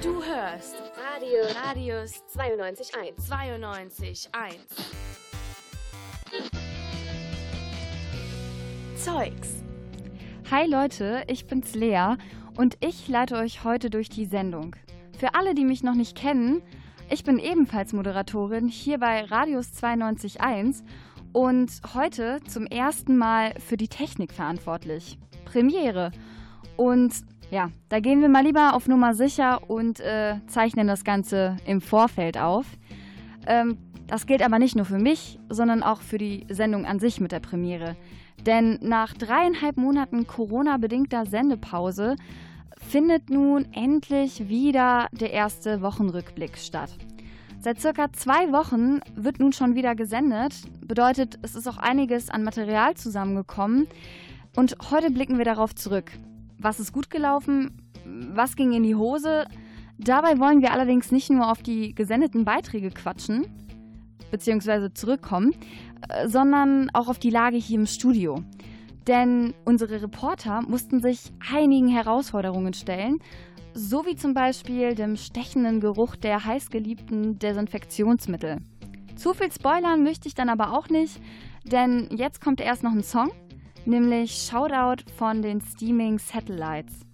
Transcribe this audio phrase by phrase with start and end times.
[0.00, 3.16] Du hörst Radio Radius 92.1.
[3.18, 4.28] 92.1.
[8.94, 9.64] Zeugs.
[10.52, 12.14] Hi Leute, ich bin's Lea
[12.56, 14.76] und ich leite euch heute durch die Sendung.
[15.18, 16.62] Für alle, die mich noch nicht kennen,
[17.08, 20.84] ich bin ebenfalls Moderatorin hier bei Radius 92.1
[21.32, 25.18] und heute zum ersten Mal für die Technik verantwortlich.
[25.44, 26.10] Premiere.
[26.76, 27.12] Und
[27.50, 31.80] ja, da gehen wir mal lieber auf Nummer sicher und äh, zeichnen das Ganze im
[31.80, 32.66] Vorfeld auf.
[33.46, 37.20] Ähm, das gilt aber nicht nur für mich, sondern auch für die Sendung an sich
[37.20, 37.96] mit der Premiere.
[38.44, 42.16] Denn nach dreieinhalb Monaten Corona-bedingter Sendepause
[42.88, 46.90] findet nun endlich wieder der erste Wochenrückblick statt.
[47.62, 50.54] Seit circa zwei Wochen wird nun schon wieder gesendet.
[50.80, 53.86] Bedeutet, es ist auch einiges an Material zusammengekommen.
[54.56, 56.10] Und heute blicken wir darauf zurück.
[56.58, 57.82] Was ist gut gelaufen?
[58.06, 59.44] Was ging in die Hose?
[59.98, 63.46] Dabei wollen wir allerdings nicht nur auf die gesendeten Beiträge quatschen,
[64.30, 65.54] beziehungsweise zurückkommen,
[66.08, 68.42] äh, sondern auch auf die Lage hier im Studio.
[69.06, 73.18] Denn unsere Reporter mussten sich einigen Herausforderungen stellen,
[73.74, 78.58] so wie zum Beispiel dem stechenden Geruch der heißgeliebten Desinfektionsmittel.
[79.16, 81.20] Zu viel spoilern möchte ich dann aber auch nicht,
[81.64, 83.30] denn jetzt kommt erst noch ein Song,
[83.84, 87.06] nämlich Shoutout von den Steaming Satellites.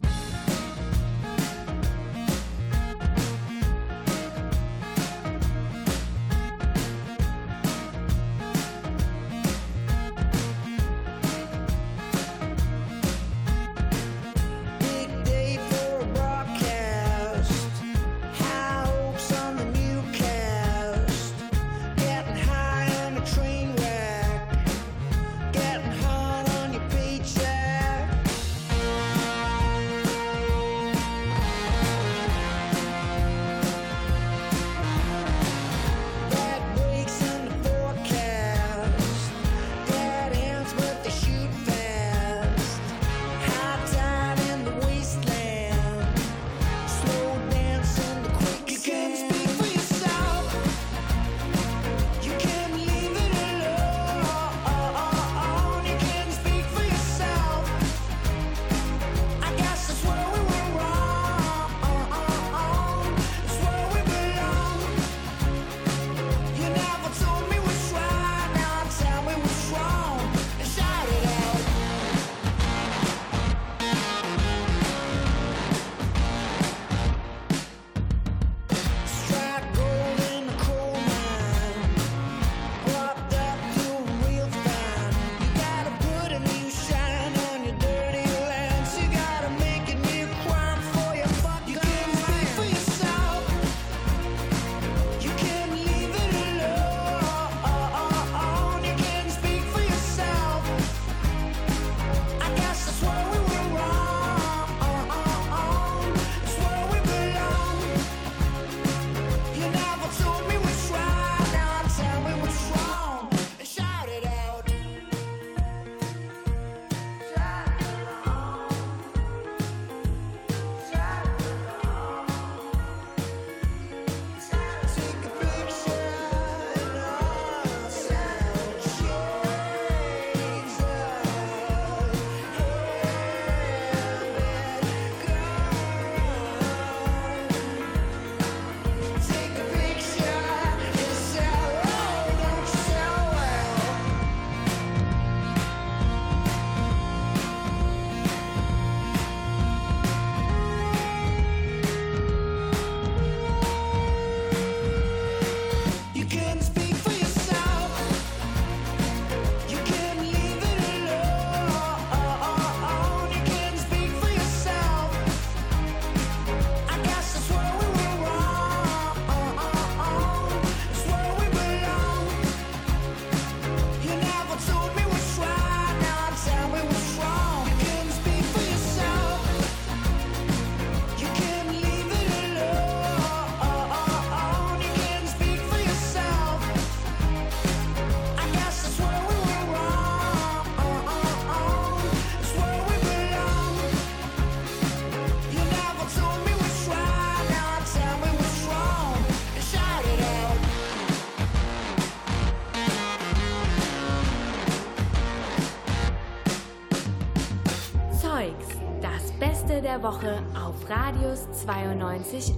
[209.97, 212.57] Der Woche auf Radius 92.1.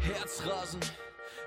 [0.00, 0.80] Herzrasen,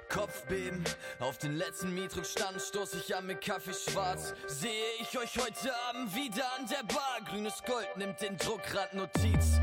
[0.07, 0.83] Kopfbeben,
[1.19, 4.35] auf den letzten Mietdruckstand stoß ich an mit Kaffee schwarz.
[4.45, 4.69] Sehe
[5.01, 7.21] ich euch heute Abend wieder an der Bar.
[7.27, 9.59] Grünes Gold nimmt den Druckrad Notiz.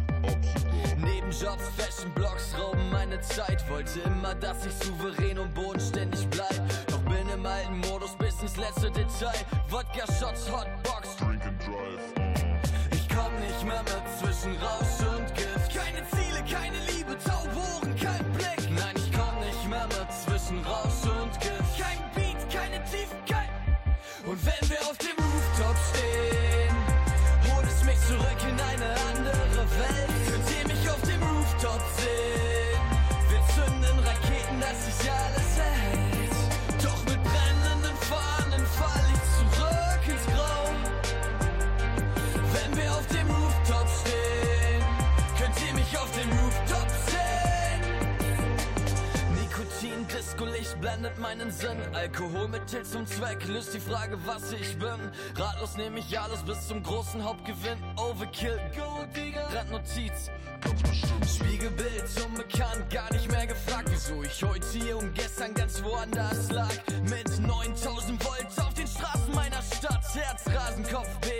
[0.96, 3.69] Nebenjobs, Fashion Blogs rauben meine Zeit.
[3.70, 6.60] Wollte immer, dass ich souverän und bodenständig bleib.
[6.88, 8.00] Doch bin im alten Modus
[8.60, 9.44] letzte Detail.
[9.68, 12.04] Wodka Shots, Hotbox, Drink and Drive.
[12.92, 14.89] Ich komm nicht mehr mit zwischen Rausch
[51.10, 51.78] Blendet meinen Sinn.
[51.94, 55.10] Alkoholmittel zum Zweck löst die Frage, was ich bin.
[55.36, 57.78] Ratlos nehme ich alles bis zum großen Hauptgewinn.
[57.96, 60.30] Overkill, Gold Digger, Randnotiz.
[61.26, 66.72] Spiegelbild, unbekannt, gar nicht mehr gefragt, wieso ich heute hier und gestern ganz woanders lag.
[67.08, 71.39] Mit 9000 Volt auf den Straßen meiner Stadt, Herzrasen, Kopfbeben.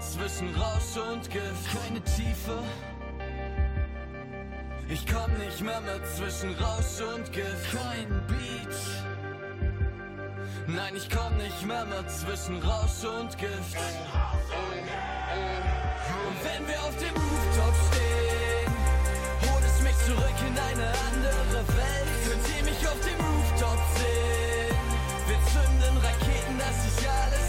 [0.00, 1.66] zwischen Rausch und Gift.
[1.78, 2.58] Keine Tiefe.
[4.88, 7.70] Ich komm nicht mehr mit zwischen Rausch und Gift.
[7.70, 8.76] Kein Beat.
[10.66, 13.76] Nein, ich komm nicht mehr mit zwischen Rausch und Gift.
[16.26, 18.72] Und wenn wir auf dem Rooftop stehen,
[19.46, 22.10] hol es mich zurück in eine andere Welt.
[22.26, 24.76] Könnt ihr mich auf dem Rooftop sehen?
[25.28, 27.39] Wir zünden Raketen, dass sich alles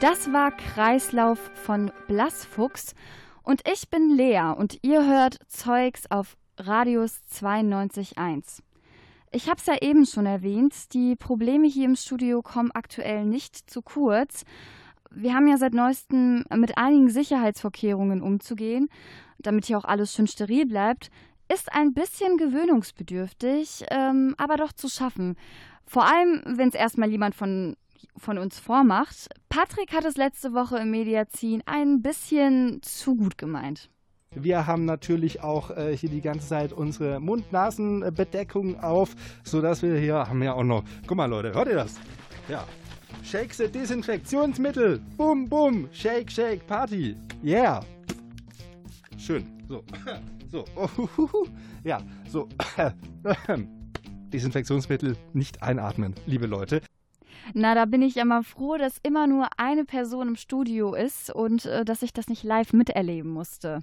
[0.00, 2.94] Das war Kreislauf von Blassfuchs
[3.42, 8.60] und ich bin Lea und ihr hört Zeugs auf Radius 92.1.
[9.32, 13.68] Ich habe es ja eben schon erwähnt, die Probleme hier im Studio kommen aktuell nicht
[13.68, 14.44] zu kurz.
[15.10, 18.88] Wir haben ja seit neuestem mit einigen Sicherheitsvorkehrungen umzugehen,
[19.38, 21.10] damit hier auch alles schön steril bleibt.
[21.52, 25.34] Ist ein bisschen gewöhnungsbedürftig, ähm, aber doch zu schaffen.
[25.86, 27.74] Vor allem, wenn es erstmal jemand von
[28.16, 29.28] von uns vormacht.
[29.48, 33.90] Patrick hat es letzte Woche im Mediazin ein bisschen zu gut gemeint.
[34.34, 40.28] Wir haben natürlich auch äh, hier die ganze Zeit unsere Mund-Nasen-Bedeckung auf, sodass wir hier
[40.28, 40.84] haben ja auch noch.
[41.06, 41.96] Guck mal, Leute, hört ihr das?
[42.48, 42.64] Ja.
[43.22, 45.00] Shake the Desinfektionsmittel.
[45.16, 45.88] Bum, bum.
[45.92, 47.16] Shake, shake, Party.
[47.42, 47.84] Yeah.
[49.16, 49.44] Schön.
[49.68, 49.82] So.
[50.50, 50.64] So.
[51.84, 52.00] Ja,
[52.30, 52.48] so.
[54.32, 56.80] Desinfektionsmittel nicht einatmen, liebe Leute.
[57.54, 61.30] Na, da bin ich ja mal froh, dass immer nur eine Person im Studio ist
[61.30, 63.82] und äh, dass ich das nicht live miterleben musste.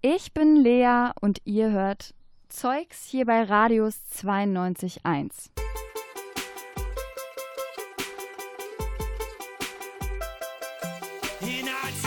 [0.00, 2.14] Ich bin Lea und ihr hört
[2.48, 5.50] Zeugs hier bei Radius 92.1.
[11.46, 12.03] And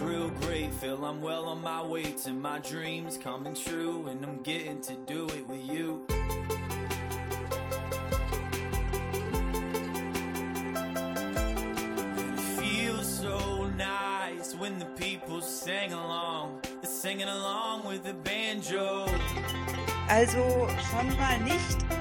[0.00, 0.72] real great.
[0.74, 4.94] Feel I'm well on my way to my dreams coming true, and I'm getting to
[5.06, 6.04] do it with you.
[12.58, 16.60] Feels so nice when the people sing along.
[16.82, 19.06] Singing along with the banjo.
[20.08, 21.95] Also schon mal nicht.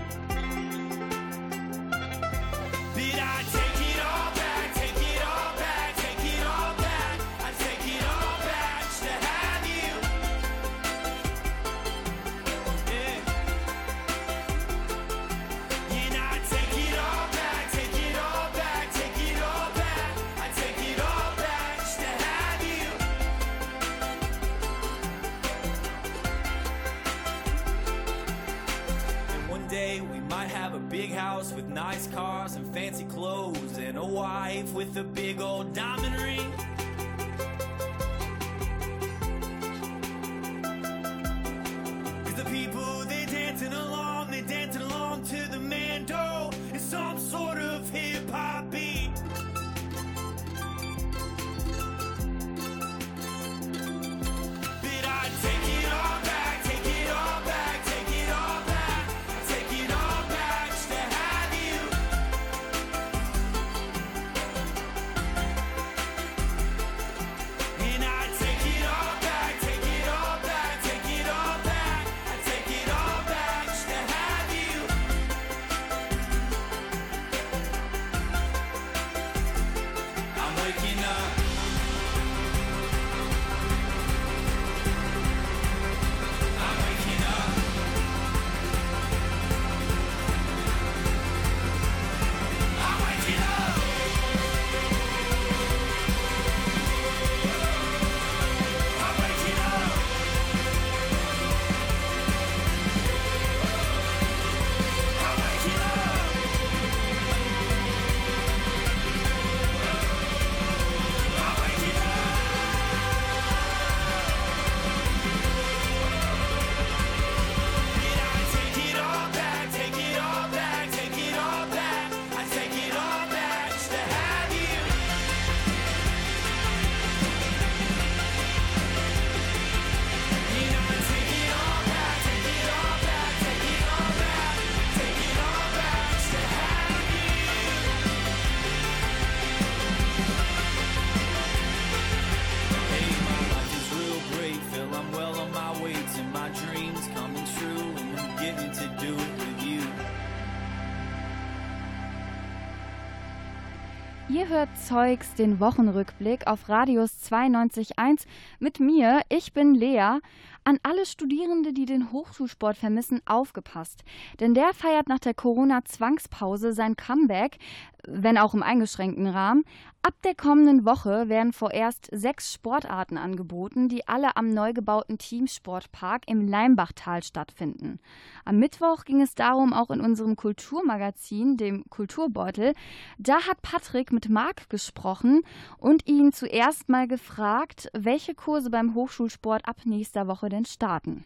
[154.35, 158.25] Ihr hört Zeugs, den Wochenrückblick auf Radius 92.1
[158.59, 159.21] mit mir.
[159.29, 160.19] Ich bin Lea.
[160.67, 164.03] An alle Studierende, die den Hochschulsport vermissen, aufgepasst.
[164.39, 167.59] Denn der feiert nach der Corona-Zwangspause sein Comeback,
[168.07, 169.63] wenn auch im eingeschränkten Rahmen.
[170.01, 176.27] Ab der kommenden Woche werden vorerst sechs Sportarten angeboten, die alle am neu gebauten Teamsportpark
[176.27, 177.99] im Leimbachtal stattfinden.
[178.43, 182.75] Am Mittwoch ging es darum auch in unserem Kulturmagazin, dem Kulturbeutel.
[183.17, 185.41] Da hat Patrick mit Marc gesprochen
[185.79, 191.25] und ihn zuerst mal gefragt, welche Kurse beim Hochschulsport ab nächster Woche denn starten.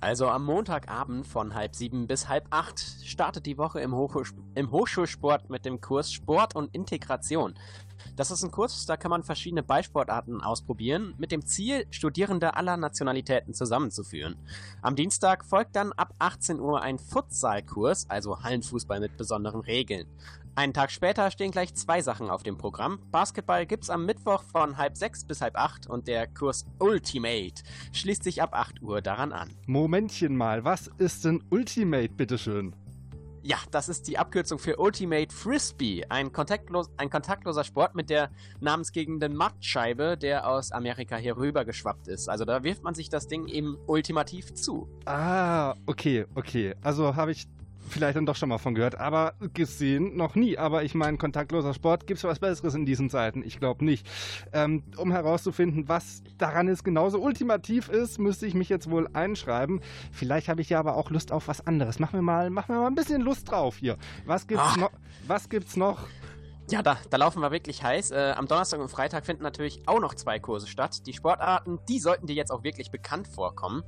[0.00, 4.70] Also am Montagabend von halb sieben bis halb acht startet die Woche im, Hochschul im
[4.70, 7.54] Hochschulsport mit dem Kurs Sport und Integration.
[8.14, 12.76] Das ist ein Kurs, da kann man verschiedene Ballsportarten ausprobieren, mit dem Ziel, Studierende aller
[12.76, 14.36] Nationalitäten zusammenzuführen.
[14.82, 20.06] Am Dienstag folgt dann ab 18 Uhr ein Futsalkurs, also Hallenfußball mit besonderen Regeln.
[20.54, 22.98] Einen Tag später stehen gleich zwei Sachen auf dem Programm.
[23.10, 27.62] Basketball gibt's am Mittwoch von halb sechs bis halb acht und der Kurs Ultimate
[27.92, 29.50] schließt sich ab 8 Uhr daran an.
[29.66, 32.74] Momentchen mal, was ist denn Ultimate, bitteschön?
[33.42, 38.30] Ja, das ist die Abkürzung für Ultimate Frisbee, ein, kontaktlos, ein kontaktloser Sport mit der
[38.60, 42.28] namensgebenden Mattscheibe, der aus Amerika hier rüber geschwappt ist.
[42.28, 44.88] Also da wirft man sich das Ding eben ultimativ zu.
[45.06, 46.74] Ah, okay, okay.
[46.82, 47.46] Also habe ich
[47.88, 50.58] vielleicht dann doch schon mal von gehört, aber gesehen noch nie.
[50.58, 53.42] Aber ich meine, kontaktloser Sport, gibt es was Besseres in diesen Zeiten?
[53.44, 54.06] Ich glaube nicht.
[54.52, 59.80] Ähm, um herauszufinden, was daran ist genauso ultimativ ist, müsste ich mich jetzt wohl einschreiben.
[60.12, 61.98] Vielleicht habe ich ja aber auch Lust auf was anderes.
[61.98, 63.96] Machen wir mal, machen wir mal ein bisschen Lust drauf hier.
[64.26, 64.76] Was gibt's Ach.
[64.76, 64.92] noch?
[65.26, 66.08] Was gibt's noch?
[66.70, 68.10] Ja, da, da laufen wir wirklich heiß.
[68.10, 71.06] Äh, am Donnerstag und Freitag finden natürlich auch noch zwei Kurse statt.
[71.06, 73.84] Die Sportarten, die sollten dir jetzt auch wirklich bekannt vorkommen.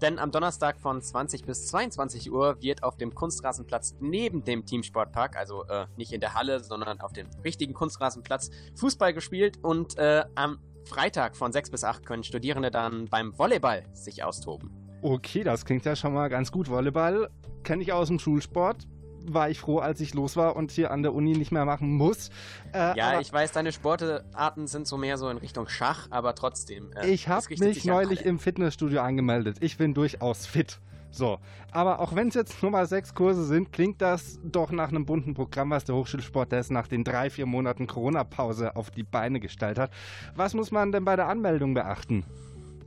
[0.00, 5.36] Denn am Donnerstag von 20 bis 22 Uhr wird auf dem Kunstrasenplatz neben dem Teamsportpark,
[5.36, 9.58] also äh, nicht in der Halle, sondern auf dem richtigen Kunstrasenplatz, Fußball gespielt.
[9.60, 14.70] Und äh, am Freitag von 6 bis 8 können Studierende dann beim Volleyball sich austoben.
[15.02, 16.70] Okay, das klingt ja schon mal ganz gut.
[16.70, 17.28] Volleyball
[17.62, 18.86] kenne ich aus dem Schulsport.
[19.26, 21.92] War ich froh, als ich los war und hier an der Uni nicht mehr machen
[21.92, 22.30] muss.
[22.72, 26.92] Äh, Ja, ich weiß, deine Sportarten sind so mehr so in Richtung Schach, aber trotzdem.
[26.96, 29.58] äh, ich habe mich neulich im Fitnessstudio angemeldet.
[29.60, 30.80] Ich bin durchaus fit.
[31.14, 31.38] So,
[31.72, 35.04] aber auch wenn es jetzt nur mal sechs Kurse sind, klingt das doch nach einem
[35.04, 39.38] bunten Programm, was der Hochschulsport des nach den drei, vier Monaten Corona-Pause auf die Beine
[39.38, 39.90] gestellt hat.
[40.36, 42.24] Was muss man denn bei der Anmeldung beachten?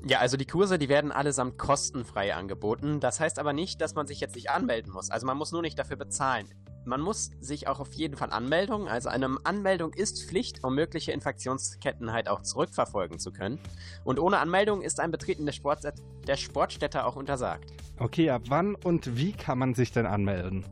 [0.08, 3.00] Ja, also die Kurse, die werden allesamt kostenfrei angeboten.
[3.00, 5.10] Das heißt aber nicht, dass man sich jetzt nicht anmelden muss.
[5.10, 6.48] Also man muss nur nicht dafür bezahlen.
[6.86, 8.88] Man muss sich auch auf jeden Fall anmelden.
[8.88, 13.60] Also eine Anmeldung ist Pflicht, um mögliche Infektionsketten halt auch zurückverfolgen zu können.
[14.04, 15.96] Und ohne Anmeldung ist ein Betreten der, Sportset
[16.28, 17.74] der Sportstätte auch untersagt.
[17.98, 20.64] Okay, ab wann und wie kann man sich denn anmelden?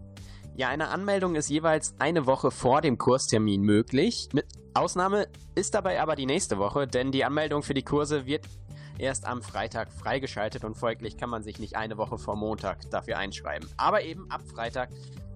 [0.55, 4.29] Ja, eine Anmeldung ist jeweils eine Woche vor dem Kurstermin möglich.
[4.33, 8.45] Mit Ausnahme ist dabei aber die nächste Woche, denn die Anmeldung für die Kurse wird
[8.97, 13.17] erst am Freitag freigeschaltet und folglich kann man sich nicht eine Woche vor Montag dafür
[13.17, 13.67] einschreiben.
[13.77, 14.89] Aber eben ab Freitag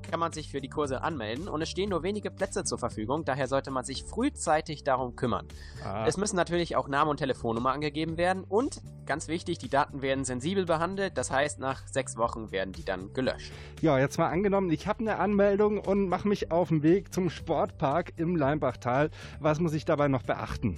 [0.10, 3.26] kann man sich für die Kurse anmelden und es stehen nur wenige Plätze zur Verfügung,
[3.26, 5.46] daher sollte man sich frühzeitig darum kümmern.
[5.84, 10.02] Ah, Es müssen natürlich auch Name und Telefonnummer angegeben werden und ganz wichtig, die Daten
[10.02, 13.52] werden sensibel behandelt, das heißt nach sechs Wochen werden die dann gelöscht.
[13.82, 17.30] ja, jetzt mal angenommen, ich habe eine Anmeldung und mache mich auf den Weg zum
[17.30, 19.10] Sportpark im Leimbachtal.
[19.42, 20.78] Was muss ich dabei noch beachten?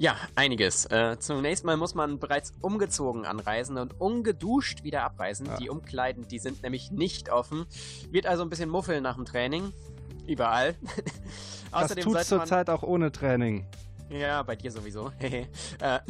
[0.00, 0.86] Ja, einiges.
[0.86, 5.44] Äh, zunächst mal muss man bereits umgezogen anreisen und ungeduscht wieder abreisen.
[5.44, 5.56] Ja.
[5.58, 7.66] Die Umkleiden, die sind nämlich nicht offen.
[8.10, 9.74] Wird also ein bisschen muffeln nach dem Training.
[10.26, 10.74] Überall.
[11.70, 12.46] Das Außerdem tut sollte man...
[12.46, 13.64] zurzeit auch ohne Training.
[14.08, 15.12] Ja, bei dir sowieso.
[15.20, 15.44] äh,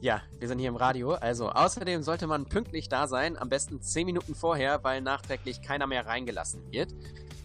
[0.00, 1.14] ja, wir sind hier im Radio.
[1.14, 5.88] Also, außerdem sollte man pünktlich da sein, am besten 10 Minuten vorher, weil nachträglich keiner
[5.88, 6.94] mehr reingelassen wird.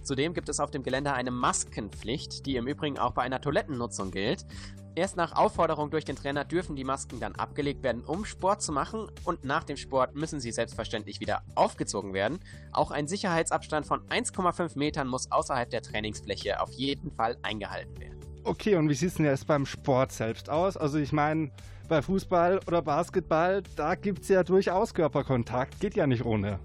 [0.05, 4.11] Zudem gibt es auf dem Gelände eine Maskenpflicht, die im Übrigen auch bei einer Toilettennutzung
[4.11, 4.45] gilt.
[4.93, 8.71] Erst nach Aufforderung durch den Trainer dürfen die Masken dann abgelegt werden, um Sport zu
[8.71, 12.39] machen und nach dem Sport müssen sie selbstverständlich wieder aufgezogen werden.
[12.71, 18.19] Auch ein Sicherheitsabstand von 1,5 Metern muss außerhalb der Trainingsfläche auf jeden Fall eingehalten werden.
[18.45, 20.77] Okay, und wie sieht es denn jetzt beim Sport selbst aus?
[20.77, 21.51] Also ich meine,
[21.89, 25.79] bei Fußball oder Basketball, da gibt es ja durchaus Körperkontakt.
[25.79, 26.59] Geht ja nicht ohne.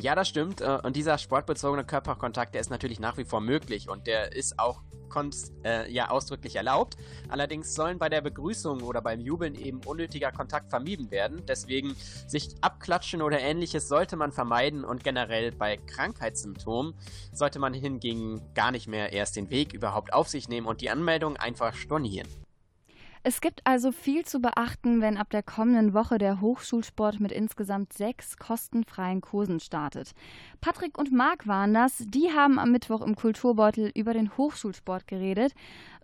[0.00, 0.60] Ja, das stimmt.
[0.60, 4.58] äh, Und dieser sportbezogene Körperkontakt, der ist natürlich nach wie vor möglich und der ist
[4.58, 4.82] auch
[5.64, 6.96] äh, ja ausdrücklich erlaubt.
[7.28, 11.42] Allerdings sollen bei der Begrüßung oder beim Jubeln eben unnötiger Kontakt vermieden werden.
[11.48, 16.94] Deswegen sich abklatschen oder ähnliches sollte man vermeiden und generell bei Krankheitssymptomen
[17.32, 20.90] sollte man hingegen gar nicht mehr erst den Weg überhaupt auf sich nehmen und die
[20.90, 22.28] Anmeldung einfach stornieren.
[23.28, 27.92] Es gibt also viel zu beachten, wenn ab der kommenden Woche der Hochschulsport mit insgesamt
[27.92, 30.12] sechs kostenfreien Kursen startet.
[30.62, 32.02] Patrick und Marc waren das.
[32.08, 35.52] Die haben am Mittwoch im Kulturbeutel über den Hochschulsport geredet.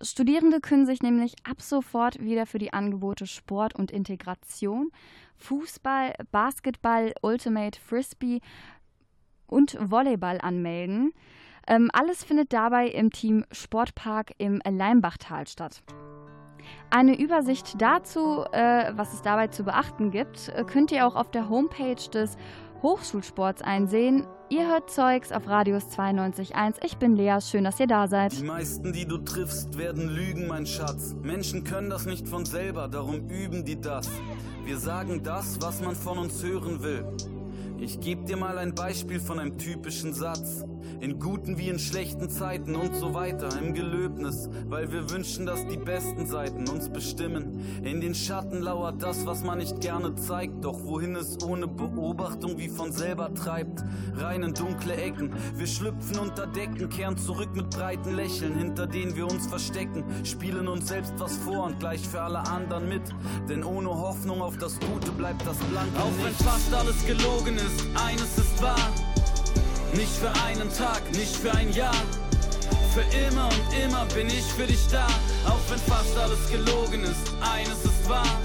[0.03, 4.91] Studierende können sich nämlich ab sofort wieder für die Angebote Sport und Integration,
[5.37, 8.43] Fußball, Basketball, Ultimate Frisbee
[9.47, 11.15] und Volleyball anmelden.
[11.67, 15.83] Ähm, alles findet dabei im Team Sportpark im Leimbachtal statt.
[16.91, 21.31] Eine Übersicht dazu, äh, was es dabei zu beachten gibt, äh, könnt ihr auch auf
[21.31, 22.37] der Homepage des
[22.83, 24.27] Hochschulsports einsehen.
[24.51, 26.77] Ihr hört Zeugs auf Radius 92.1.
[26.85, 28.39] Ich bin Lea, schön, dass ihr da seid.
[28.39, 31.17] Die meisten, die du triffst, werden lügen, mein Schatz.
[31.23, 34.09] Menschen können das nicht von selber, darum üben die das.
[34.65, 37.07] Wir sagen das, was man von uns hören will.
[37.79, 40.65] Ich geb dir mal ein Beispiel von einem typischen Satz.
[41.01, 45.67] In guten wie in schlechten Zeiten und so weiter, im Gelöbnis, weil wir wünschen, dass
[45.67, 47.61] die besten Seiten uns bestimmen.
[47.85, 52.59] In den Schatten lauert das, was man nicht gerne zeigt, doch wohin es ohne Beobachtung
[52.59, 53.85] wie von selber treibt.
[54.17, 59.17] Rein in dunkle Ecken, wir schlüpfen unter Decken, kehren zurück mit breiten Lächeln, hinter denen
[59.17, 63.03] wir uns verstecken, spielen uns selbst was vor und gleich für alle anderen mit.
[63.49, 67.85] Denn ohne Hoffnung auf das Gute bleibt das Blanke Auch wenn fast alles gelogen ist,
[67.95, 69.14] eines ist wahr.
[69.97, 71.95] Nicht für einen Tag, nicht für ein Jahr.
[72.93, 75.07] Für immer und immer bin ich für dich da.
[75.47, 78.41] Auch wenn fast alles gelogen ist, eines ist wahr.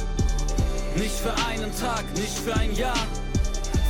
[0.96, 2.98] Nicht für einen Tag, nicht für ein Jahr.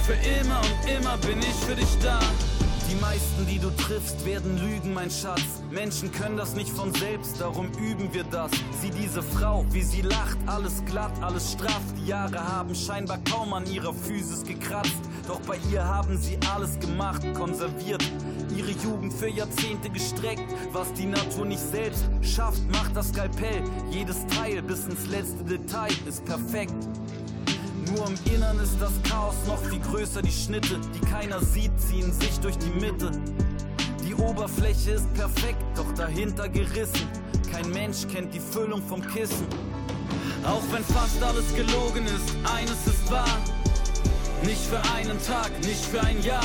[0.06, 2.20] Für immer und immer bin ich für dich da.
[2.90, 5.62] Die meisten, die du triffst, werden lügen, mein Schatz.
[5.70, 8.52] Menschen können das nicht von selbst, darum üben wir das.
[8.82, 11.84] Sieh diese Frau, wie sie lacht, alles glatt, alles straff.
[11.98, 15.09] Die Jahre haben scheinbar kaum an ihrer Physis gekratzt.
[15.30, 18.04] Doch bei ihr haben sie alles gemacht, konserviert.
[18.58, 20.42] Ihre Jugend für Jahrzehnte gestreckt.
[20.72, 23.62] Was die Natur nicht selbst schafft, macht das Skalpell.
[23.92, 26.74] Jedes Teil bis ins letzte Detail ist perfekt.
[27.96, 30.24] Nur im Innern ist das Chaos noch viel größer.
[30.24, 33.12] Die Schnitte, die keiner sieht, ziehen sich durch die Mitte.
[34.08, 37.08] Die Oberfläche ist perfekt, doch dahinter gerissen.
[37.52, 39.46] Kein Mensch kennt die Füllung vom Kissen.
[40.44, 43.59] Auch wenn fast alles gelogen ist, eines ist wahr.
[44.44, 46.44] Nicht für einen Tag, nicht für ein Jahr.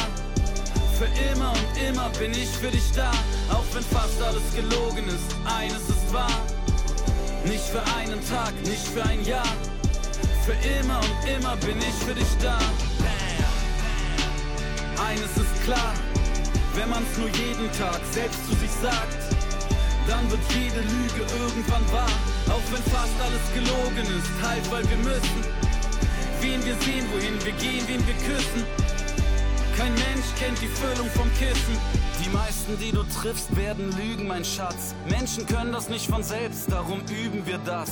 [0.99, 3.11] Für immer und immer bin ich für dich da.
[3.51, 6.41] Auch wenn fast alles gelogen ist, eines ist wahr.
[7.45, 9.47] Nicht für einen Tag, nicht für ein Jahr.
[10.45, 12.59] Für immer und immer bin ich für dich da.
[15.07, 15.95] Eines ist klar,
[16.75, 19.19] wenn man's nur jeden Tag selbst zu sich sagt,
[20.09, 22.11] dann wird jede Lüge irgendwann wahr.
[22.49, 25.64] Auch wenn fast alles gelogen ist, halt, weil wir müssen.
[26.45, 28.67] Wen wir sehen, wohin wir gehen, wen wir küssen.
[29.79, 31.79] Kein Mensch kennt die Füllung vom Kissen.
[32.23, 34.95] Die meisten, die du triffst, werden lügen, mein Schatz.
[35.09, 37.91] Menschen können das nicht von selbst, darum üben wir das.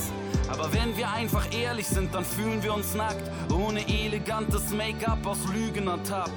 [0.49, 5.39] Aber wenn wir einfach ehrlich sind, dann fühlen wir uns nackt, ohne elegantes Make-up aus
[5.51, 6.31] Lügen ertappt.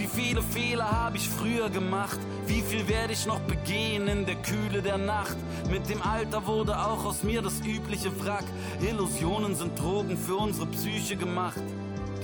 [0.00, 2.18] Wie viele Fehler habe ich früher gemacht?
[2.46, 5.36] Wie viel werde ich noch begehen in der Kühle der Nacht?
[5.70, 8.44] Mit dem Alter wurde auch aus mir das übliche Wrack.
[8.80, 11.60] Illusionen sind Drogen für unsere Psyche gemacht.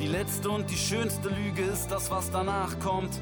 [0.00, 3.20] Die letzte und die schönste Lüge ist das, was danach kommt.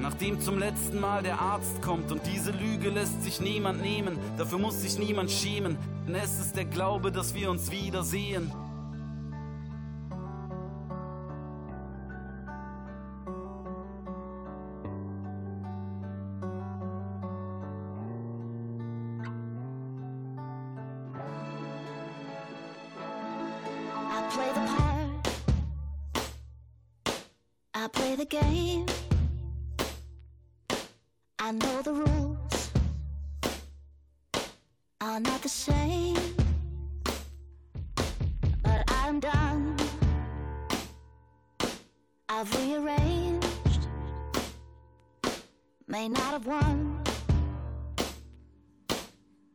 [0.00, 4.58] Nachdem zum letzten Mal der Arzt kommt und diese Lüge lässt sich niemand nehmen, dafür
[4.58, 8.50] muss sich niemand schämen, denn es ist der Glaube, dass wir uns wiedersehen.
[28.24, 28.86] The game.
[31.38, 32.70] I know the rules
[35.00, 36.16] are not the same.
[38.62, 39.76] But I'm done.
[42.28, 43.88] I've rearranged.
[45.86, 47.02] May not have won.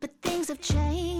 [0.00, 1.19] But things have changed.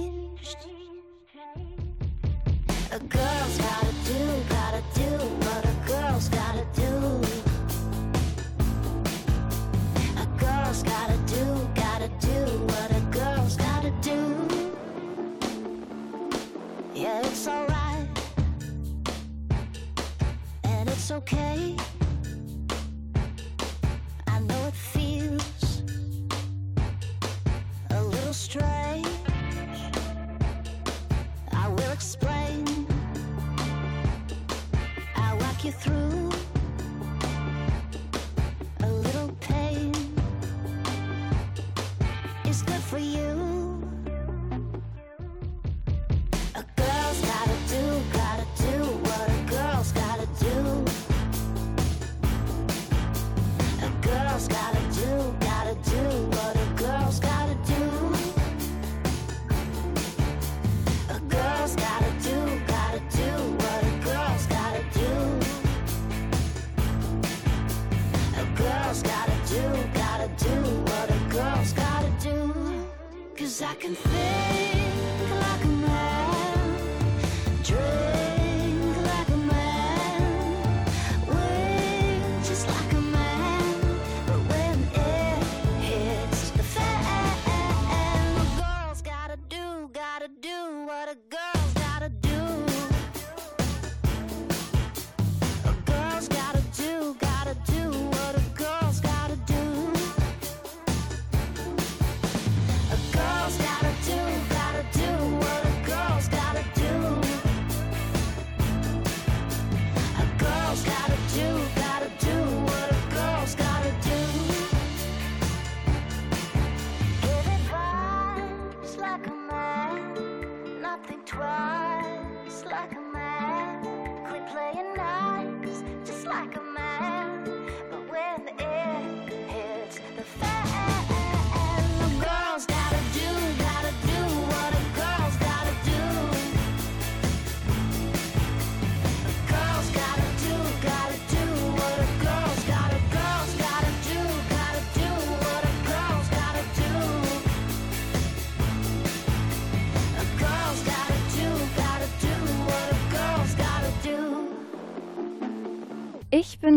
[21.32, 21.89] Okay.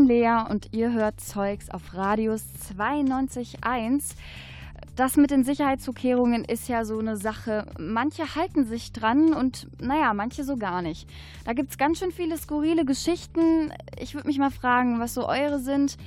[0.06, 2.44] Lea und ihr hört Zeugs auf Radius
[2.78, 4.16] 92.1.
[4.96, 7.66] Das mit den Sicherheitsvorkehrungen ist ja so eine Sache.
[7.80, 11.10] Manche halten sich dran und naja, manche so gar nicht.
[11.46, 13.72] Da gibt es ganz schön viele skurrile Geschichten.
[14.00, 15.98] Ich würde mich mal fragen, was so eure sind.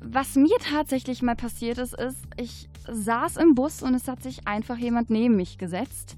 [0.00, 4.46] was mir tatsächlich mal passiert ist, ist, ich saß im Bus und es hat sich
[4.46, 6.16] einfach jemand neben mich gesetzt.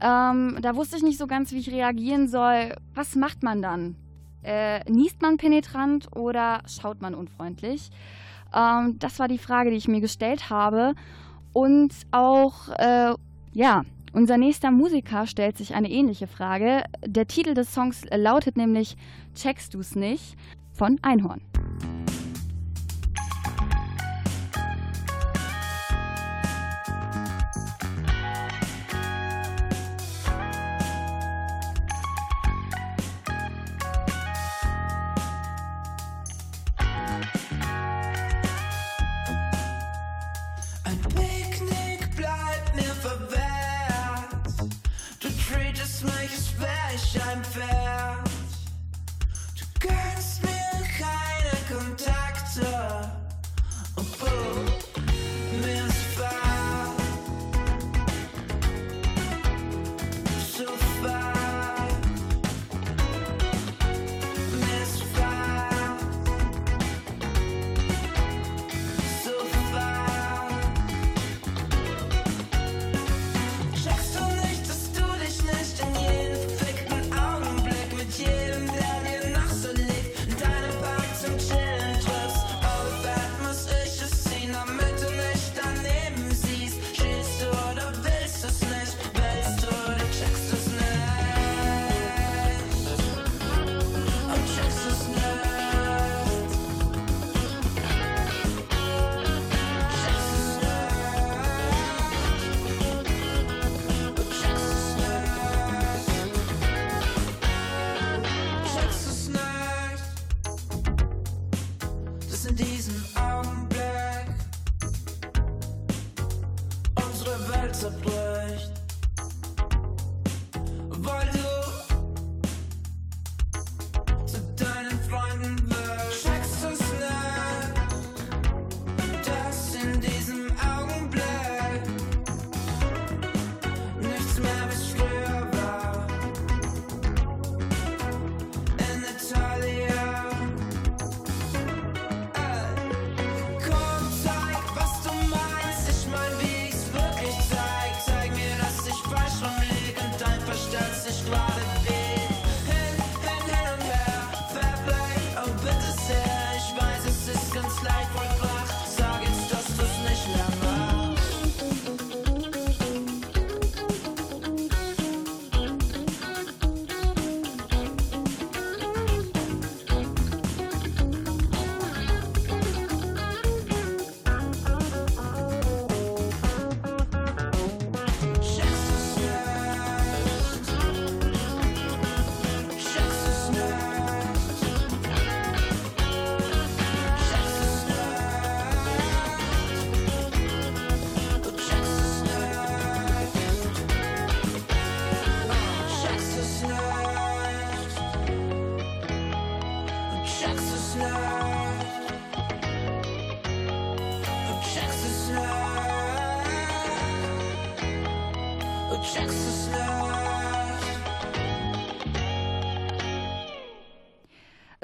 [0.00, 2.74] Ähm, da wusste ich nicht so ganz, wie ich reagieren soll.
[2.94, 3.96] Was macht man dann?
[4.42, 7.90] Äh, niest man penetrant oder schaut man unfreundlich?
[8.54, 10.94] Ähm, das war die Frage, die ich mir gestellt habe.
[11.52, 13.14] Und auch, äh,
[13.52, 16.84] ja, unser nächster Musiker stellt sich eine ähnliche Frage.
[17.04, 18.96] Der Titel des Songs lautet nämlich
[19.34, 20.36] Checkst du's nicht
[20.72, 21.42] von Einhorn.
[47.40, 47.89] unfair.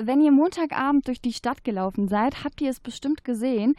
[0.07, 3.75] Wenn ihr Montagabend durch die Stadt gelaufen seid, habt ihr es bestimmt gesehen.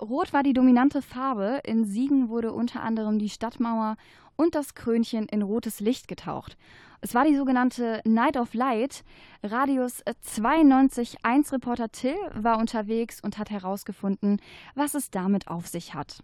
[0.00, 1.60] Rot war die dominante Farbe.
[1.64, 3.98] In Siegen wurde unter anderem die Stadtmauer
[4.36, 6.56] und das Krönchen in rotes Licht getaucht.
[7.02, 9.04] Es war die sogenannte Night of Light.
[9.42, 14.40] Radius 92.1 Reporter Till war unterwegs und hat herausgefunden,
[14.76, 16.22] was es damit auf sich hat.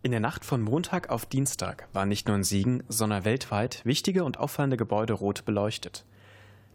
[0.00, 4.24] In der Nacht von Montag auf Dienstag waren nicht nur in Siegen, sondern weltweit wichtige
[4.24, 6.06] und auffallende Gebäude rot beleuchtet.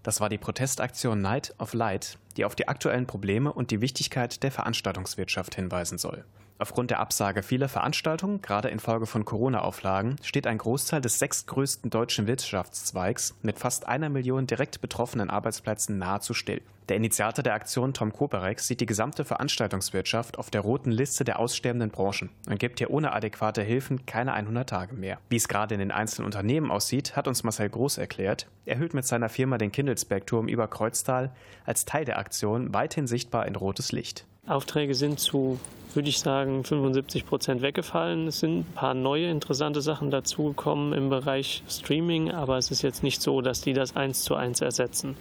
[0.03, 4.41] Das war die Protestaktion Night of Light, die auf die aktuellen Probleme und die Wichtigkeit
[4.41, 6.25] der Veranstaltungswirtschaft hinweisen soll.
[6.61, 12.27] Aufgrund der Absage vieler Veranstaltungen, gerade infolge von Corona-Auflagen, steht ein Großteil des sechstgrößten deutschen
[12.27, 16.61] Wirtschaftszweigs mit fast einer Million direkt betroffenen Arbeitsplätzen nahezu still.
[16.87, 21.39] Der Initiator der Aktion Tom Koperek sieht die gesamte Veranstaltungswirtschaft auf der roten Liste der
[21.39, 25.17] aussterbenden Branchen und gibt hier ohne adäquate Hilfen keine 100 Tage mehr.
[25.29, 28.45] Wie es gerade in den einzelnen Unternehmen aussieht, hat uns Marcel Groß erklärt.
[28.65, 31.31] Er hüllt mit seiner Firma den Kindelsbergturm über Kreuztal
[31.65, 34.27] als Teil der Aktion weithin sichtbar in rotes Licht.
[34.51, 35.59] Aufträge sind zu,
[35.93, 38.27] würde ich sagen, 75 Prozent weggefallen.
[38.27, 43.03] Es sind ein paar neue interessante Sachen dazugekommen im Bereich Streaming, aber es ist jetzt
[43.03, 45.17] nicht so, dass die das eins zu eins ersetzen.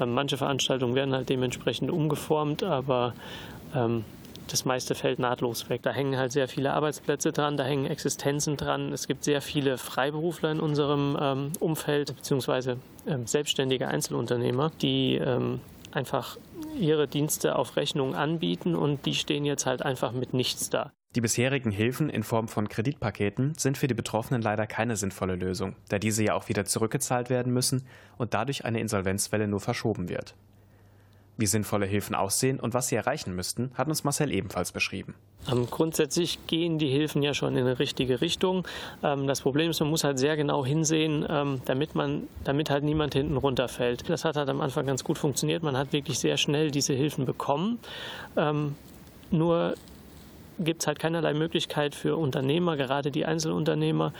[0.00, 3.14] Ähm, manche Veranstaltungen werden halt dementsprechend umgeformt, aber
[3.74, 4.04] ähm,
[4.48, 5.82] das meiste fällt nahtlos weg.
[5.82, 8.92] Da hängen halt sehr viele Arbeitsplätze dran, da hängen Existenzen dran.
[8.92, 15.60] Es gibt sehr viele Freiberufler in unserem ähm, Umfeld, beziehungsweise ähm, selbstständige Einzelunternehmer, die ähm,
[15.94, 16.38] einfach
[16.78, 20.92] ihre Dienste auf Rechnung anbieten und die stehen jetzt halt einfach mit nichts da.
[21.14, 25.76] Die bisherigen Hilfen in Form von Kreditpaketen sind für die Betroffenen leider keine sinnvolle Lösung,
[25.90, 30.34] da diese ja auch wieder zurückgezahlt werden müssen und dadurch eine Insolvenzwelle nur verschoben wird.
[31.36, 35.14] Wie sinnvolle Hilfen aussehen und was sie erreichen müssten, hat uns Marcel ebenfalls beschrieben.
[35.50, 38.66] Ähm, grundsätzlich gehen die Hilfen ja schon in eine richtige Richtung.
[39.02, 42.84] Ähm, das Problem ist, man muss halt sehr genau hinsehen, ähm, damit, man, damit halt
[42.84, 44.08] niemand hinten runterfällt.
[44.08, 45.62] Das hat halt am Anfang ganz gut funktioniert.
[45.62, 47.78] Man hat wirklich sehr schnell diese Hilfen bekommen.
[49.30, 49.74] Nur
[50.58, 54.12] gibt es halt keinerlei Möglichkeit für Unternehmer, gerade die Einzelunternehmer,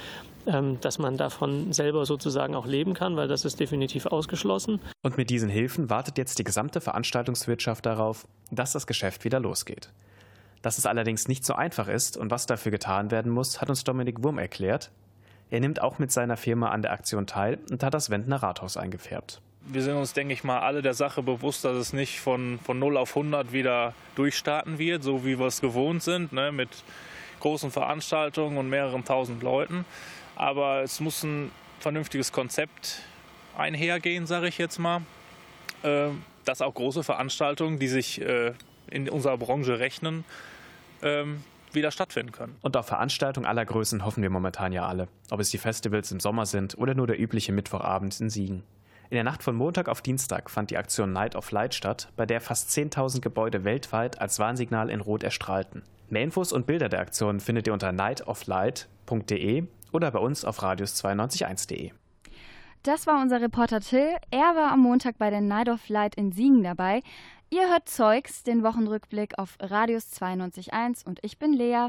[0.46, 4.80] ähm, dass man davon selber sozusagen auch leben kann, weil das ist definitiv ausgeschlossen.
[5.02, 9.90] Und mit diesen Hilfen wartet jetzt die gesamte Veranstaltungswirtschaft darauf, dass das Geschäft wieder losgeht.
[10.62, 13.84] Dass es allerdings nicht so einfach ist und was dafür getan werden muss, hat uns
[13.84, 14.90] Dominik Wurm erklärt.
[15.50, 18.76] Er nimmt auch mit seiner Firma an der Aktion teil und hat das Wendner Rathaus
[18.76, 19.42] eingefärbt.
[19.66, 22.78] Wir sind uns, denke ich mal, alle der Sache bewusst, dass es nicht von, von
[22.78, 26.68] 0 auf 100 wieder durchstarten wird, so wie wir es gewohnt sind, ne, mit
[27.40, 29.84] großen Veranstaltungen und mehreren tausend Leuten.
[30.36, 33.02] Aber es muss ein vernünftiges Konzept
[33.56, 35.02] einhergehen, sage ich jetzt mal,
[35.82, 36.08] äh,
[36.44, 38.52] dass auch große Veranstaltungen, die sich äh,
[38.90, 40.24] in unserer Branche rechnen,
[41.02, 41.24] äh,
[41.72, 42.56] wieder stattfinden können.
[42.62, 46.20] Und auf Veranstaltungen aller Größen hoffen wir momentan ja alle, ob es die Festivals im
[46.20, 48.62] Sommer sind oder nur der übliche Mittwochabend in Siegen.
[49.12, 52.24] In der Nacht von Montag auf Dienstag fand die Aktion Night of Light statt, bei
[52.24, 55.82] der fast 10.000 Gebäude weltweit als Warnsignal in Rot erstrahlten.
[56.08, 61.90] Mehr Infos und Bilder der Aktion findet ihr unter nightoflight.de oder bei uns auf radius921.de.
[62.84, 64.16] Das war unser Reporter Till.
[64.30, 67.02] Er war am Montag bei der Night of Light in Siegen dabei.
[67.50, 71.88] Ihr hört Zeugs, den Wochenrückblick auf Radius 92.1 und ich bin Lea.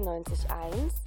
[0.00, 0.97] 93.1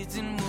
[0.00, 0.39] reason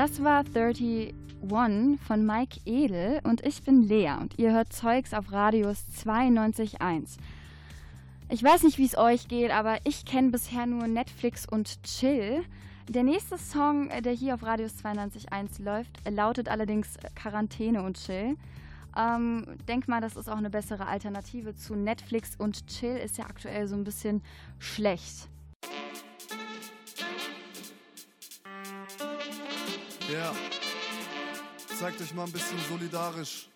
[0.00, 1.14] Das war 31
[2.06, 7.18] von Mike Edel und ich bin Lea und ihr hört Zeugs auf Radius 92.1.
[8.30, 12.42] Ich weiß nicht, wie es euch geht, aber ich kenne bisher nur Netflix und Chill.
[12.88, 18.02] Der nächste Song, äh, der hier auf Radius 92.1 läuft, äh, lautet allerdings Quarantäne und
[18.02, 18.38] Chill.
[18.96, 23.26] Ähm, denk mal, das ist auch eine bessere Alternative zu Netflix und Chill ist ja
[23.26, 24.22] aktuell so ein bisschen
[24.58, 25.28] schlecht.
[30.12, 30.32] Ja.
[31.78, 33.48] Zeigt euch mal ein bisschen solidarisch.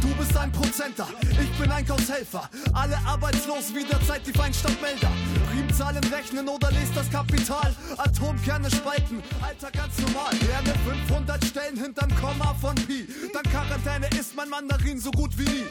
[0.00, 2.48] Du bist ein Prozenter, ich bin Einkaufshelfer.
[2.72, 5.10] Alle arbeitslos, wiederzeit die Feinstaubmelder.
[5.50, 7.74] Primzahlen rechnen oder lest das Kapital.
[7.96, 10.32] Atomkerne spalten, Alter ganz normal.
[10.46, 10.74] Lerne
[11.08, 13.08] 500 Stellen hinterm Komma von Pi.
[13.32, 15.64] Dank Quarantäne ist mein Mandarin so gut wie nie.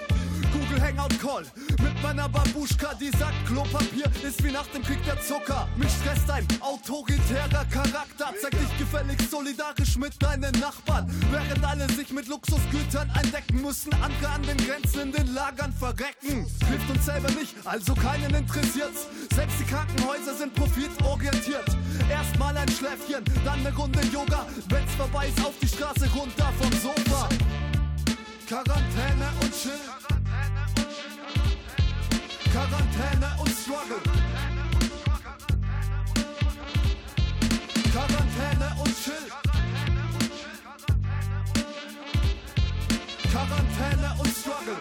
[0.76, 1.44] Google Hangout Call
[1.82, 5.68] mit meiner Babuschka, die sagt Klopapier ist wie nach dem Krieg der Zucker.
[5.78, 11.10] Mich stresst ein autoritärer Charakter, zeig dich gefälligst solidarisch mit deinen Nachbarn.
[11.32, 16.46] Während alle sich mit Luxusgütern eindecken, müssen andere an den Grenzen in den Lagern verrecken.
[16.60, 19.08] Trifft uns selber nicht, also keinen interessiert's.
[19.34, 21.78] Selbst die Krankenhäuser sind profitorientiert.
[22.10, 24.46] Erstmal ein Schläfchen, dann eine Runde Yoga.
[24.70, 27.30] Wenn's vorbei ist, auf die Straße runter vom Sofa.
[28.48, 30.05] Quarantäne und Chill.
[32.56, 34.01] Quarantäne und Struggle.
[37.91, 39.14] Quarantäne und Chill.
[43.30, 44.78] Quarantäne und Struggle.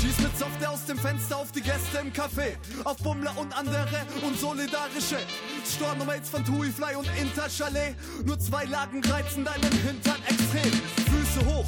[0.00, 2.56] Schieß mit Software aus dem Fenster auf die Gäste im Café.
[2.82, 3.86] Auf Bummler und andere
[4.26, 5.18] und solidarische.
[5.64, 7.94] Stornomates von Tui Fly und Interchalet.
[8.24, 10.72] Nur zwei Lagen reizen deinen Hintern extrem.
[10.72, 11.66] Füße hoch.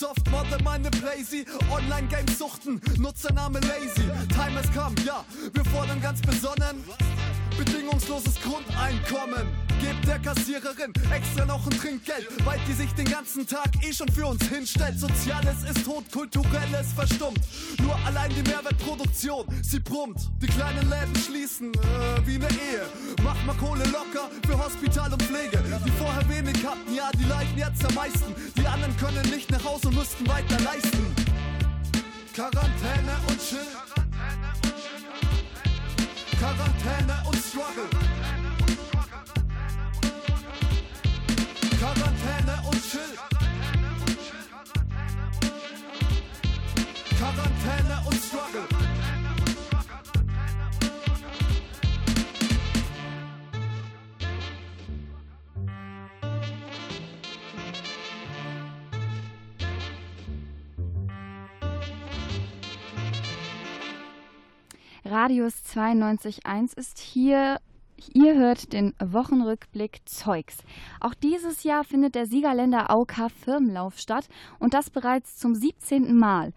[0.00, 4.08] Softmodel, meine Blazy, Online-Games suchten, Nutzername Lazy.
[4.30, 5.22] Time has come, ja,
[5.52, 6.82] wir fordern ganz besonnen.
[7.64, 9.46] Bedingungsloses Grundeinkommen.
[9.82, 14.08] Gebt der Kassiererin extra noch ein Trinkgeld, weil die sich den ganzen Tag eh schon
[14.08, 14.98] für uns hinstellt.
[14.98, 17.40] Soziales ist tot, kulturelles verstummt.
[17.82, 20.30] Nur allein die Mehrwertproduktion, sie brummt.
[20.40, 22.86] Die kleinen Läden schließen, äh, wie eine Ehe.
[23.22, 25.62] Mach mal Kohle locker für Hospital und Pflege.
[25.84, 28.34] Die vorher wenig hatten, ja, die leiden jetzt am meisten.
[28.56, 31.14] Die anderen können nicht nach Hause und müssten weiter leisten.
[32.34, 33.58] Quarantäne und Chill.
[36.40, 37.99] Quarantäne und Struggle.
[65.10, 67.58] Radius 92.1 ist hier.
[68.14, 70.58] Ihr hört den Wochenrückblick Zeugs.
[71.00, 74.28] Auch dieses Jahr findet der Siegerländer AOK Firmenlauf statt
[74.60, 76.16] und das bereits zum 17.
[76.16, 76.52] Mal.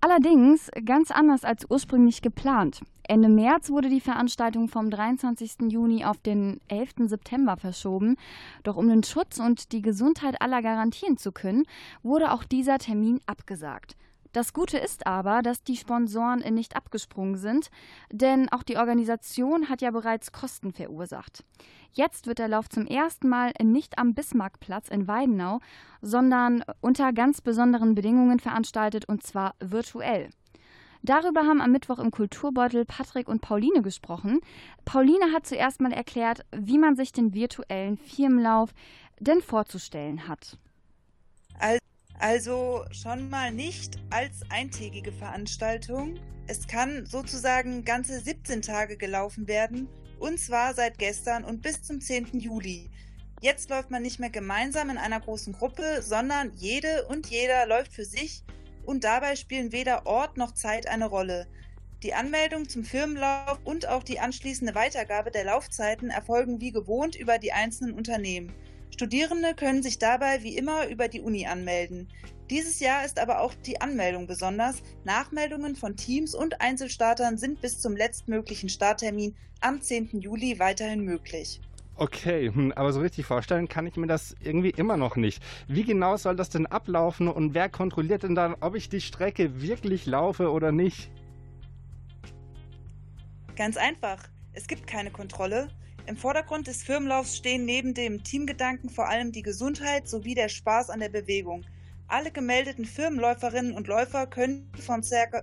[0.00, 2.80] Allerdings ganz anders als ursprünglich geplant.
[3.08, 5.72] Ende März wurde die Veranstaltung vom 23.
[5.72, 7.08] Juni auf den 11.
[7.08, 8.14] September verschoben.
[8.62, 11.64] Doch um den Schutz und die Gesundheit aller garantieren zu können,
[12.04, 13.96] wurde auch dieser Termin abgesagt.
[14.36, 17.70] Das Gute ist aber, dass die Sponsoren nicht abgesprungen sind,
[18.12, 21.42] denn auch die Organisation hat ja bereits Kosten verursacht.
[21.92, 25.60] Jetzt wird der Lauf zum ersten Mal nicht am Bismarckplatz in Weidenau,
[26.02, 30.28] sondern unter ganz besonderen Bedingungen veranstaltet und zwar virtuell.
[31.02, 34.40] Darüber haben am Mittwoch im Kulturbeutel Patrick und Pauline gesprochen.
[34.84, 38.74] Pauline hat zuerst mal erklärt, wie man sich den virtuellen Firmenlauf
[39.18, 40.58] denn vorzustellen hat.
[41.58, 41.80] Also
[42.92, 46.18] schon mal nicht als eintägige Veranstaltung.
[46.46, 49.88] Es kann sozusagen ganze 17 Tage gelaufen werden,
[50.18, 52.38] und zwar seit gestern und bis zum 10.
[52.38, 52.90] Juli.
[53.42, 57.92] Jetzt läuft man nicht mehr gemeinsam in einer großen Gruppe, sondern jede und jeder läuft
[57.92, 58.42] für sich
[58.86, 61.46] und dabei spielen weder Ort noch Zeit eine Rolle.
[62.02, 67.38] Die Anmeldung zum Firmenlauf und auch die anschließende Weitergabe der Laufzeiten erfolgen wie gewohnt über
[67.38, 68.54] die einzelnen Unternehmen.
[68.96, 72.08] Studierende können sich dabei wie immer über die Uni anmelden.
[72.48, 74.82] Dieses Jahr ist aber auch die Anmeldung besonders.
[75.04, 80.18] Nachmeldungen von Teams und Einzelstartern sind bis zum letztmöglichen Starttermin am 10.
[80.22, 81.60] Juli weiterhin möglich.
[81.96, 85.42] Okay, hm, aber so richtig vorstellen kann ich mir das irgendwie immer noch nicht.
[85.68, 89.60] Wie genau soll das denn ablaufen und wer kontrolliert denn dann, ob ich die Strecke
[89.60, 91.10] wirklich laufe oder nicht?
[93.56, 94.22] Ganz einfach.
[94.54, 95.68] Es gibt keine Kontrolle.
[96.06, 100.88] Im Vordergrund des Firmenlaufs stehen neben dem Teamgedanken vor allem die Gesundheit sowie der Spaß
[100.88, 101.64] an der Bewegung.
[102.06, 105.42] Alle gemeldeten Firmenläuferinnen und Läufer können von ca.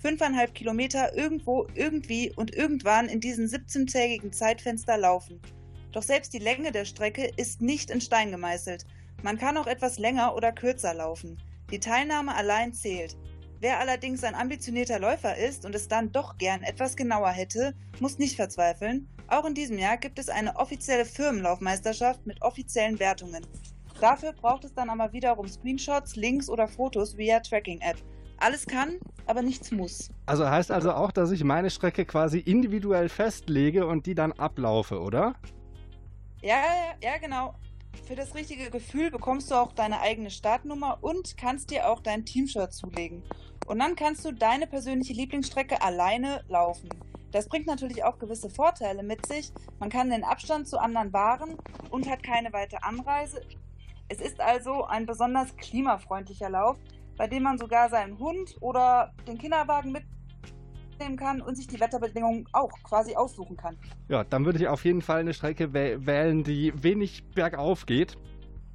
[0.00, 5.40] 5,5 Kilometer irgendwo, irgendwie und irgendwann in diesem 17-tägigen Zeitfenster laufen.
[5.90, 8.86] Doch selbst die Länge der Strecke ist nicht in Stein gemeißelt.
[9.24, 11.42] Man kann auch etwas länger oder kürzer laufen.
[11.72, 13.16] Die Teilnahme allein zählt.
[13.58, 18.18] Wer allerdings ein ambitionierter Läufer ist und es dann doch gern etwas genauer hätte, muss
[18.18, 19.08] nicht verzweifeln.
[19.28, 23.44] Auch in diesem Jahr gibt es eine offizielle Firmenlaufmeisterschaft mit offiziellen Wertungen.
[24.00, 27.96] Dafür braucht es dann aber wiederum Screenshots, Links oder Fotos via Tracking-App.
[28.38, 30.10] Alles kann, aber nichts muss.
[30.26, 35.00] Also heißt also auch, dass ich meine Strecke quasi individuell festlege und die dann ablaufe,
[35.00, 35.34] oder?
[36.42, 37.54] Ja, ja, ja, genau.
[38.06, 42.26] Für das richtige Gefühl bekommst du auch deine eigene Startnummer und kannst dir auch dein
[42.26, 43.22] Teamshirt zulegen.
[43.66, 46.90] Und dann kannst du deine persönliche Lieblingsstrecke alleine laufen.
[47.36, 49.52] Das bringt natürlich auch gewisse Vorteile mit sich.
[49.78, 51.58] Man kann den Abstand zu anderen wahren
[51.90, 53.42] und hat keine weite Anreise.
[54.08, 56.78] Es ist also ein besonders klimafreundlicher Lauf,
[57.18, 62.46] bei dem man sogar seinen Hund oder den Kinderwagen mitnehmen kann und sich die Wetterbedingungen
[62.52, 63.76] auch quasi aussuchen kann.
[64.08, 68.16] Ja, dann würde ich auf jeden Fall eine Strecke wählen, die wenig bergauf geht.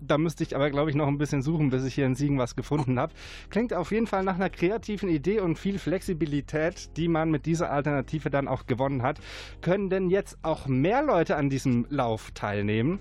[0.04, 2.40] Da müsste ich aber, glaube ich, noch ein bisschen suchen, bis ich hier in Siegen
[2.40, 3.14] was gefunden habe.
[3.52, 7.72] Klingt auf jeden Fall nach einer kreativen Idee und viel Flexibilität, die man mit dieser
[7.72, 9.20] Alternative dann auch gewonnen hat.
[9.62, 13.00] Können denn jetzt auch mehr Leute an diesem Lauf teilnehmen?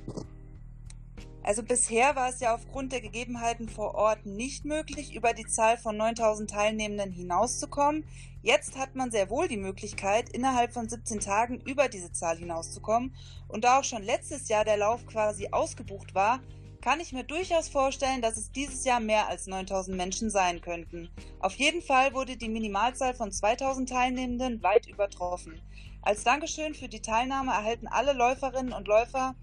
[1.43, 5.79] Also bisher war es ja aufgrund der Gegebenheiten vor Ort nicht möglich, über die Zahl
[5.79, 8.05] von 9000 Teilnehmenden hinauszukommen.
[8.43, 13.15] Jetzt hat man sehr wohl die Möglichkeit, innerhalb von 17 Tagen über diese Zahl hinauszukommen.
[13.49, 16.41] Und da auch schon letztes Jahr der Lauf quasi ausgebucht war,
[16.81, 21.11] kann ich mir durchaus vorstellen, dass es dieses Jahr mehr als 9000 Menschen sein könnten.
[21.41, 25.61] Auf jeden Fall wurde die Minimalzahl von 2000 Teilnehmenden weit übertroffen.
[26.03, 29.35] Als Dankeschön für die Teilnahme erhalten alle Läuferinnen und Läufer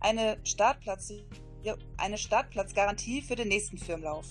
[0.00, 1.12] eine, Startplatz,
[1.96, 4.26] eine Startplatzgarantie für den nächsten Firmenlauf.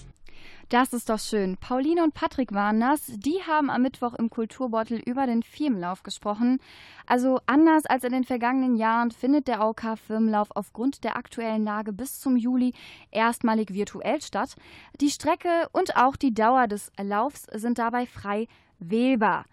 [0.69, 1.57] Das ist doch schön.
[1.57, 3.05] Pauline und Patrick waren das.
[3.07, 6.59] Die haben am Mittwoch im Kulturbeutel über den Firmenlauf gesprochen.
[7.05, 11.93] Also anders als in den vergangenen Jahren findet der AOK Firmenlauf aufgrund der aktuellen Lage
[11.93, 12.73] bis zum Juli
[13.11, 14.55] erstmalig virtuell statt.
[14.99, 18.47] Die Strecke und auch die Dauer des Laufs sind dabei frei
[18.79, 19.45] wählbar.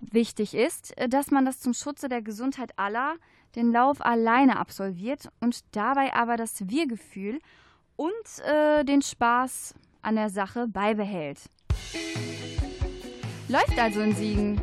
[0.00, 3.16] Wichtig ist, dass man das zum Schutze der Gesundheit aller
[3.54, 7.40] den Lauf alleine absolviert und dabei aber das Wir-Gefühl
[7.96, 11.38] und äh, den Spaß an der Sache beibehält.
[13.48, 14.60] Läuft also in Siegen.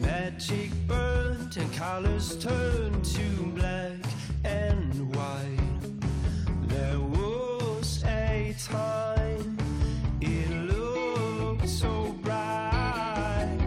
[0.00, 3.22] Magic burnt and colors turned to
[3.54, 4.04] black
[4.44, 5.58] and white.
[6.68, 9.56] There was a time
[10.20, 13.58] it looked so bright.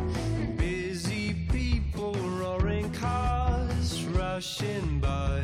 [0.57, 5.41] Busy people roaring cars rushing by.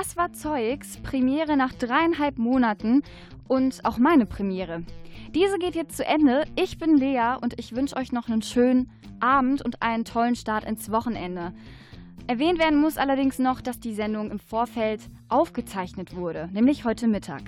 [0.00, 3.02] Das war Zeugs, Premiere nach dreieinhalb Monaten
[3.48, 4.84] und auch meine Premiere.
[5.34, 6.44] Diese geht jetzt zu Ende.
[6.54, 10.62] Ich bin Lea und ich wünsche euch noch einen schönen Abend und einen tollen Start
[10.62, 11.52] ins Wochenende.
[12.28, 17.42] Erwähnt werden muss allerdings noch, dass die Sendung im Vorfeld aufgezeichnet wurde, nämlich heute Mittag.